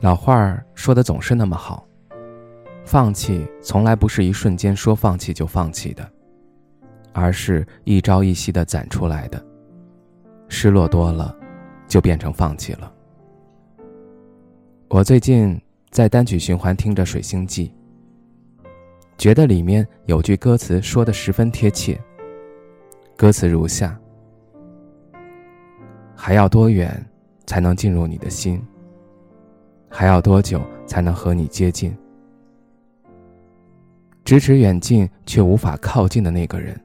[0.00, 1.86] 老话儿说的总是那么好，
[2.84, 6.10] 放弃从来不是一瞬间说放弃就放弃的，
[7.12, 9.44] 而是一朝一夕的攒出来的。
[10.48, 11.34] 失落多了，
[11.86, 12.92] 就变成放弃了。
[14.88, 15.58] 我最近
[15.90, 17.72] 在单曲循环听着《水星记》，
[19.16, 21.98] 觉得里面有句歌词说的十分贴切。
[23.16, 23.98] 歌词如下：
[26.14, 27.02] 还要多远
[27.46, 28.62] 才能进入你的心？
[29.94, 31.94] 还要多久才能和你接近？
[34.24, 36.80] 咫尺远近却无法靠近的那个人，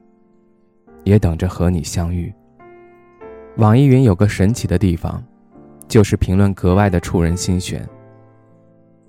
[1.04, 2.32] 也等着和你相遇。
[3.56, 5.24] 网易云有个神奇的地方，
[5.88, 7.88] 就是评论格外的触人心弦。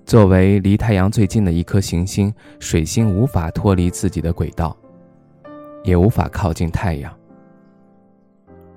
[0.06, 4.74] 作为离太阳最近的一颗行星，水星无法脱离自己的轨道，
[5.84, 7.14] 也无法靠近太阳。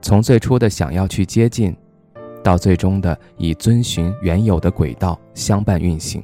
[0.02, 1.74] 从最初的想要去接近。
[2.44, 6.22] 到最终的以遵循原有的轨道相伴运行，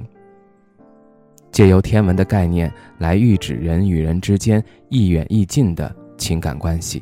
[1.50, 7.02] 借由天文的概念来喻指人与人之间亦远亦近的情感关系。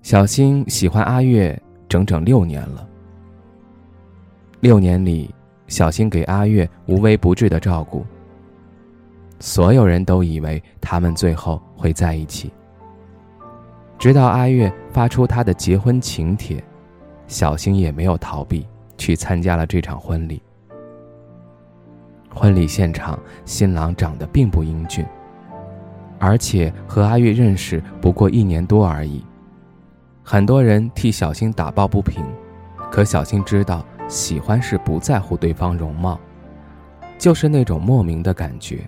[0.00, 2.88] 小新喜欢阿月整整六年了。
[4.60, 5.32] 六年里，
[5.68, 8.04] 小新给阿月无微不至的照顾。
[9.38, 12.50] 所有人都以为他们最后会在一起。
[14.02, 16.60] 直到阿月发出他的结婚请帖，
[17.28, 18.66] 小新也没有逃避，
[18.98, 20.42] 去参加了这场婚礼。
[22.34, 25.06] 婚礼现场，新郎长得并不英俊，
[26.18, 29.24] 而且和阿月认识不过一年多而已。
[30.24, 32.24] 很多人替小新打抱不平，
[32.90, 36.18] 可小新知道，喜欢是不在乎对方容貌，
[37.18, 38.80] 就是那种莫名的感觉，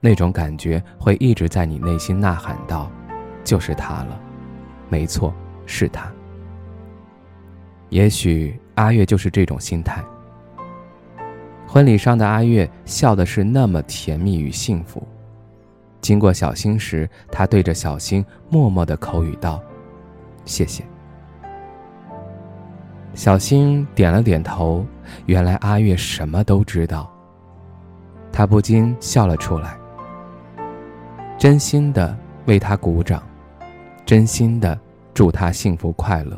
[0.00, 2.90] 那种感觉会一直在你内心呐喊道。
[3.44, 4.20] 就是他了，
[4.88, 5.32] 没错，
[5.66, 6.10] 是他。
[7.88, 10.02] 也许阿月就是这种心态。
[11.66, 15.06] 婚礼上的阿月笑的是那么甜蜜与幸福，
[16.00, 19.62] 经过小新时，他对着小新默默的口语道
[20.44, 20.84] ：“谢谢。”
[23.14, 24.84] 小新点了点头，
[25.26, 27.10] 原来阿月什么都知道。
[28.32, 29.76] 他不禁笑了出来，
[31.36, 33.22] 真心的为他鼓掌。
[34.10, 34.76] 真心的
[35.14, 36.36] 祝他幸福快乐。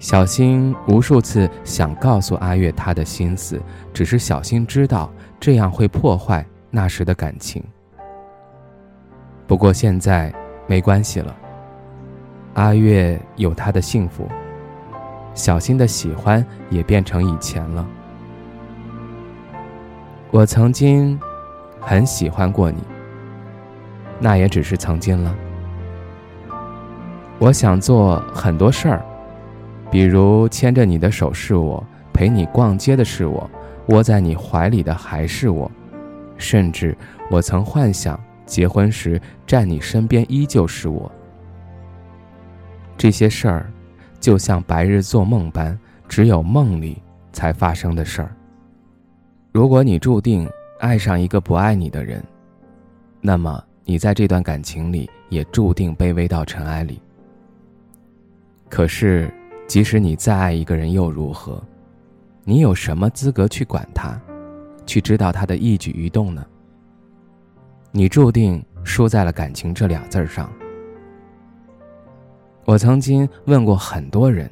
[0.00, 3.62] 小新无数次想告诉阿月他的心思，
[3.94, 5.08] 只是小新知道
[5.38, 7.62] 这样会破坏那时的感情。
[9.46, 10.34] 不过现在
[10.66, 11.32] 没关系了，
[12.54, 14.26] 阿月有他的幸福，
[15.34, 17.86] 小新的喜欢也变成以前了。
[20.32, 21.16] 我曾经
[21.80, 22.82] 很喜欢过你，
[24.18, 25.32] 那也只是曾经了。
[27.38, 29.04] 我想做很多事儿，
[29.90, 33.48] 比如牵着你的手是我，陪你逛街的是我，
[33.88, 35.70] 窝在你怀里的还是我，
[36.38, 36.96] 甚至
[37.30, 41.12] 我曾幻想结婚时站你身边依旧是我。
[42.96, 43.70] 这些事儿，
[44.18, 48.34] 就像白日做梦般，只有梦里才发生的事儿。
[49.52, 50.48] 如果你注定
[50.80, 52.24] 爱上一个不爱你的人，
[53.20, 56.98] 那么你在这段感情里也注定卑微到尘埃里。
[58.68, 59.32] 可是，
[59.66, 61.62] 即使你再爱一个人又如何？
[62.44, 64.20] 你有什么资格去管他，
[64.86, 66.44] 去知道他的一举一动呢？
[67.92, 70.52] 你注定输在了感情这俩字儿上。
[72.64, 74.50] 我曾经问过很多人：“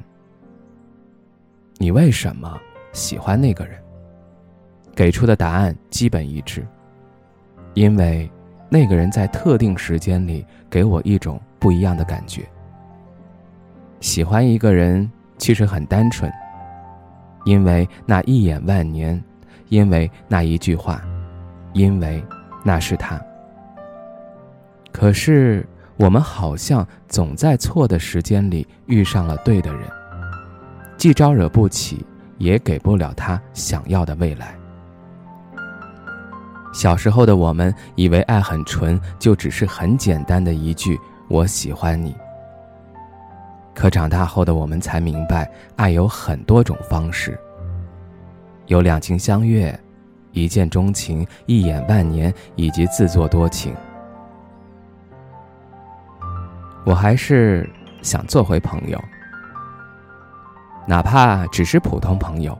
[1.77, 2.57] 你为什么
[2.93, 3.77] 喜欢那个人？”
[4.95, 6.65] 给出的答案基本一致，
[7.73, 8.31] 因为
[8.69, 12.47] 那个人在特定时间里给我一种不一样的感觉。
[14.05, 16.31] 喜欢一个人其实很单纯，
[17.43, 19.19] 因为那一眼万年，
[19.69, 21.01] 因为那一句话，
[21.73, 22.23] 因为
[22.63, 23.19] 那是他。
[24.91, 25.67] 可是
[25.97, 29.89] 我们好像总在错的时间里遇上了对的人，
[30.97, 32.05] 既招惹不起，
[32.37, 34.55] 也给不了他想要的未来。
[36.71, 40.95] 小时候的我们以为爱很纯，就只是很简单的一句
[41.27, 42.15] “我喜欢你”。
[43.75, 47.37] 可长大后的我们才明白，爱有很多种方式。
[48.67, 49.77] 有两情相悦、
[50.31, 53.75] 一见钟情、一眼万年，以及自作多情。
[56.85, 57.69] 我还是
[58.01, 58.99] 想做回朋友，
[60.87, 62.57] 哪怕只是普通朋友。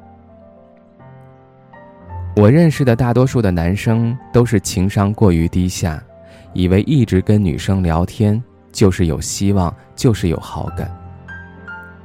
[2.36, 6.04] 我认识的大多数的男生都是情商过于低下，
[6.52, 11.05] 以为一直跟女生聊天就是有希望，就是有好感。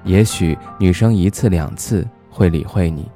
[0.05, 3.11] 也许女生一次两次会理会你，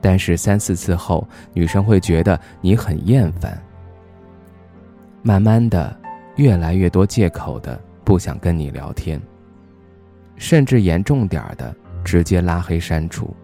[0.00, 3.60] 但是三四次后，女生会觉得你很厌烦。
[5.22, 5.96] 慢慢的，
[6.36, 9.20] 越来越多借口的不想跟你聊天，
[10.36, 11.74] 甚至严重点的
[12.04, 13.34] 直接拉黑删除。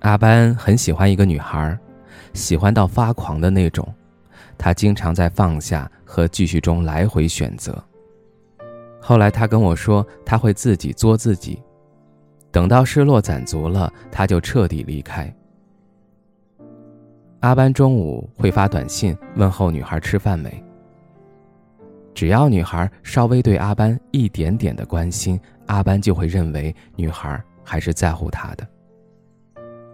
[0.00, 1.76] 阿班很喜欢一个女孩，
[2.32, 3.86] 喜欢到发狂的那种。
[4.56, 7.82] 他经常在放下和继续中来回选择。
[9.08, 11.62] 后来他跟我说，他会自己作自己，
[12.50, 15.34] 等到失落攒足了，他就彻底离开。
[17.40, 20.62] 阿班中午会发短信问候女孩吃饭没。
[22.12, 28.68] 只要女孩稍微对阿班一点点的关心，阿班就会认为女孩还是在乎他的。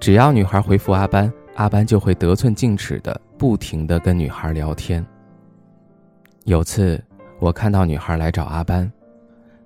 [0.01, 5.07] 只要女孩回复阿班，阿班就会得寸进尺的不停的跟女孩聊天。
[6.47, 7.01] 有次
[7.39, 8.91] 我看到女孩来找阿班，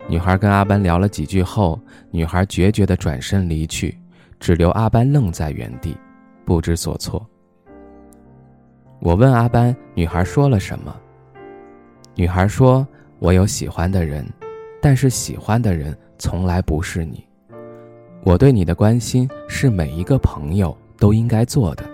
[0.09, 1.79] 女孩跟阿班聊了几句后，
[2.11, 3.95] 女孩决绝地转身离去，
[4.41, 5.95] 只留阿班愣在原地，
[6.47, 7.25] 不知所措。
[9.01, 10.97] 我问阿班，女孩说了什么？
[12.15, 12.89] 女孩说
[13.21, 14.27] ：“我有喜欢的人，
[14.81, 17.23] 但是喜欢的人从来不是你。”
[18.25, 21.85] 我对你的关心是每一个朋友都应该做的。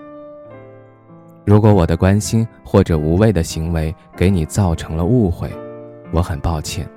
[1.45, 5.51] 如果我的关心或者无谓的行为给你造成了误会，
[6.11, 6.89] 我很抱歉。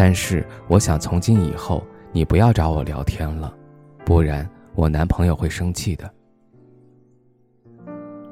[0.00, 3.54] 但是我想从今以后你不要找我聊天了，
[4.02, 6.10] 不然我男朋友会生气的。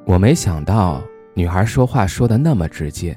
[0.03, 0.99] 我没想到
[1.35, 3.15] 女孩说话说的那么直接。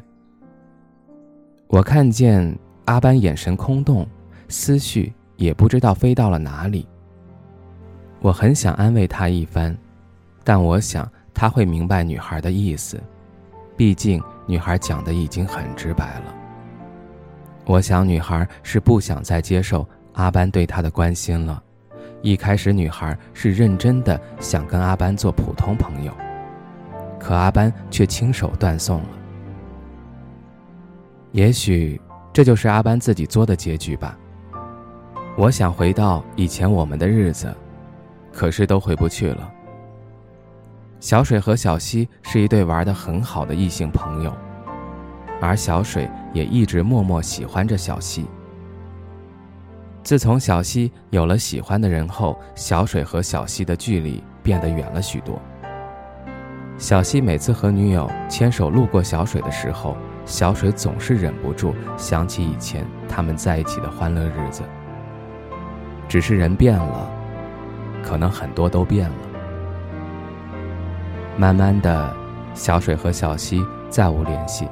[1.69, 2.55] 我看见
[2.85, 4.07] 阿班眼神空洞，
[4.49, 6.87] 思绪也不知道飞到了哪里。
[8.21, 9.75] 我很想安慰他一番，
[10.45, 13.03] 但我想他会明白女孩的意思，
[13.79, 16.42] 毕竟女孩讲的已经很直白了。
[17.65, 21.63] 我想女孩是不想再接受阿班对她的关心了。
[22.21, 26.13] 一开始女孩是认真的想跟阿班做普通朋友，
[27.19, 29.09] 可阿班却亲手断送了。
[31.33, 32.01] 也许
[32.33, 34.19] 这就是阿班自己作的结局吧。
[35.37, 37.55] 我想回到以前我们的日子。
[38.35, 39.53] 可是都回不去了。
[41.01, 44.35] 小水和小溪是一对玩的很好的异性朋友，
[45.43, 48.25] 而小水也一直默默喜欢着小溪。
[50.03, 55.41] 自从小溪有了喜欢的人后，小水和小溪的距离变得远了许多。
[56.79, 64.63] 小溪每次和女友牵手路过小水的时候，小水总是忍不住想起以前他们在一起的欢乐日子。
[66.09, 67.11] 只是人变了。
[68.05, 69.15] 可能很多都变了。
[71.37, 72.13] 慢慢的，
[72.53, 74.67] 小水和小溪再无联系，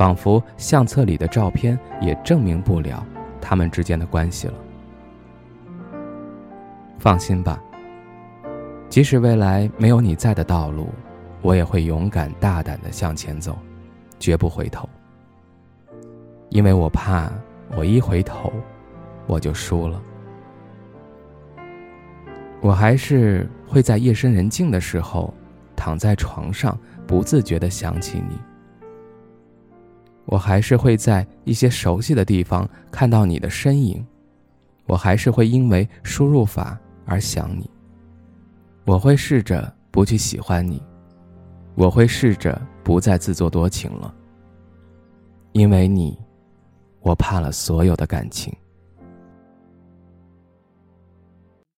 [0.00, 3.06] 仿佛相册里的照片也证明不了
[3.38, 4.54] 他们之间的关系了。
[6.98, 7.62] 放心吧，
[8.88, 10.88] 即使未来没有你在的道路，
[11.42, 13.58] 我也会勇敢大胆的向前走，
[14.18, 14.88] 绝不回头。
[16.48, 17.30] 因为我怕，
[17.76, 18.50] 我一回头，
[19.26, 20.00] 我就输了。
[22.62, 25.34] 我还是会在夜深人静的时候，
[25.76, 26.74] 躺在床上
[27.06, 28.38] 不自觉的想起你。
[30.26, 34.04] 我还是会在一些熟悉的地方看到你的身影。
[34.86, 37.68] 我还是会因为输入法而想你。
[38.84, 40.82] 我会试着不去喜欢你，
[41.74, 44.12] 我会试着不再自作多情了。
[45.52, 46.18] 因为你，
[47.00, 48.52] 我怕了所有的感情。